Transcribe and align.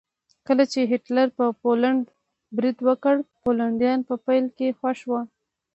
کله 0.47 0.63
چې 0.71 0.79
هېټلر 0.91 1.27
په 1.37 1.45
پولنډ 1.61 2.03
برید 2.55 2.77
وکړ 2.87 3.15
پولنډیان 3.43 3.99
په 4.09 4.15
پیل 4.25 4.45
کې 4.57 4.75
خوښ 4.79 4.99
وو 5.09 5.21